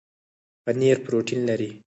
پنیر 0.63 0.97
پروټین 1.05 1.39
لري 1.49 1.69